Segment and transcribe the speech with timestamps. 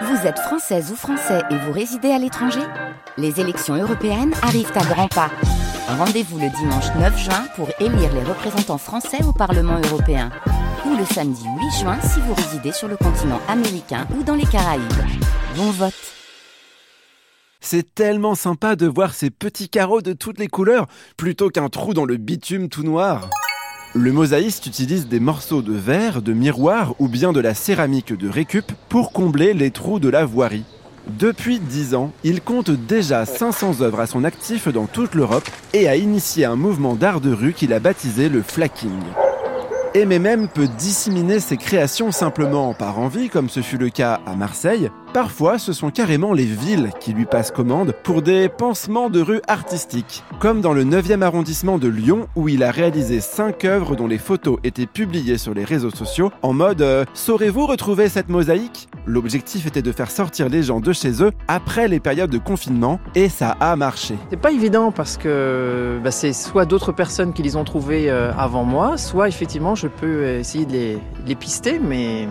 [0.00, 2.62] Vous êtes française ou français et vous résidez à l'étranger
[3.18, 5.30] Les élections européennes arrivent à grands pas.
[5.86, 10.30] Rendez-vous le dimanche 9 juin pour élire les représentants français au Parlement européen.
[10.86, 14.46] Ou le samedi 8 juin si vous résidez sur le continent américain ou dans les
[14.46, 14.82] Caraïbes.
[15.56, 15.92] Bon vote
[17.60, 20.86] C'est tellement sympa de voir ces petits carreaux de toutes les couleurs
[21.18, 23.28] plutôt qu'un trou dans le bitume tout noir.
[23.94, 28.26] Le mosaïste utilise des morceaux de verre, de miroir ou bien de la céramique de
[28.26, 30.64] récup pour combler les trous de la voirie.
[31.18, 35.88] Depuis 10 ans, il compte déjà 500 œuvres à son actif dans toute l'Europe et
[35.88, 39.02] a initié un mouvement d'art de rue qu'il a baptisé le flacking.
[39.94, 44.90] MMM peut disséminer ses créations simplement par envie, comme ce fut le cas à Marseille.
[45.12, 49.42] Parfois, ce sont carrément les villes qui lui passent commande pour des pansements de rue
[49.48, 54.06] artistiques, comme dans le 9e arrondissement de Lyon où il a réalisé 5 œuvres dont
[54.06, 58.88] les photos étaient publiées sur les réseaux sociaux en mode euh, Saurez-vous retrouver cette mosaïque?
[59.06, 63.00] L'objectif était de faire sortir les gens de chez eux après les périodes de confinement
[63.14, 64.16] et ça a marché.
[64.30, 68.32] C'est pas évident parce que bah, c'est soit d'autres personnes qui les ont trouvées euh,
[68.36, 72.28] avant moi, soit effectivement je peux essayer de les, de les pister, mais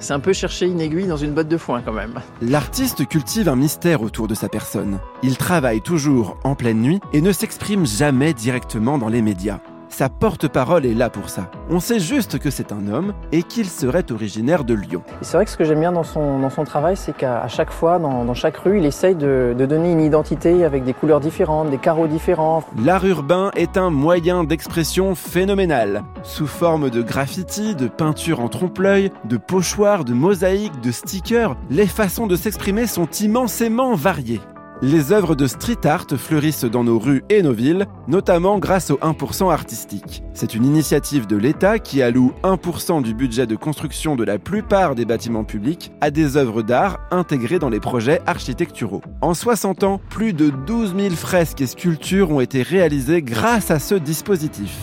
[0.00, 2.14] c'est un peu chercher une aiguille dans une botte de foin quand même.
[2.42, 4.98] L'artiste cultive un mystère autour de sa personne.
[5.22, 9.60] Il travaille toujours en pleine nuit et ne s'exprime jamais directement dans les médias.
[9.90, 11.50] Sa porte-parole est là pour ça.
[11.68, 15.02] On sait juste que c'est un homme et qu'il serait originaire de Lyon.
[15.20, 17.72] C'est vrai que ce que j'aime bien dans son, dans son travail, c'est qu'à chaque
[17.72, 21.20] fois, dans, dans chaque rue, il essaye de, de donner une identité avec des couleurs
[21.20, 22.62] différentes, des carreaux différents.
[22.82, 26.04] L'art urbain est un moyen d'expression phénoménal.
[26.22, 31.86] Sous forme de graffiti, de peinture en trompe-l'œil, de pochoirs, de mosaïques, de stickers, les
[31.86, 34.40] façons de s'exprimer sont immensément variées.
[34.82, 38.96] Les œuvres de street art fleurissent dans nos rues et nos villes, notamment grâce au
[38.96, 40.22] 1% artistique.
[40.32, 44.94] C'est une initiative de l'État qui alloue 1% du budget de construction de la plupart
[44.94, 49.02] des bâtiments publics à des œuvres d'art intégrées dans les projets architecturaux.
[49.20, 53.80] En 60 ans, plus de 12 000 fresques et sculptures ont été réalisées grâce à
[53.80, 54.74] ce dispositif.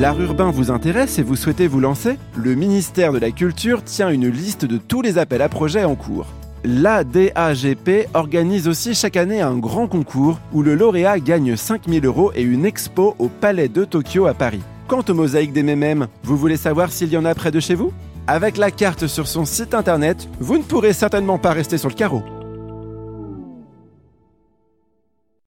[0.00, 2.16] L'art urbain vous intéresse et vous souhaitez vous lancer?
[2.36, 5.94] Le ministère de la Culture tient une liste de tous les appels à projets en
[5.94, 6.26] cours.
[6.62, 12.42] L'ADAGP organise aussi chaque année un grand concours où le lauréat gagne 5000 euros et
[12.42, 14.60] une expo au Palais de Tokyo à Paris.
[14.86, 17.74] Quant aux mosaïques des MMM, vous voulez savoir s'il y en a près de chez
[17.74, 17.92] vous?
[18.26, 21.94] Avec la carte sur son site internet, vous ne pourrez certainement pas rester sur le
[21.94, 22.22] carreau.